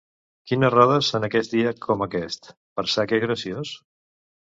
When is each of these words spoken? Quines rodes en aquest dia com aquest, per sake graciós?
Quines 0.51 0.71
rodes 0.75 1.09
en 1.19 1.27
aquest 1.27 1.53
dia 1.55 1.73
com 1.85 2.01
aquest, 2.05 2.49
per 2.79 2.85
sake 2.95 3.21
graciós? 3.25 3.75